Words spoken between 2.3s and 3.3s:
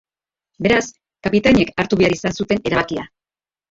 zuten erabakia.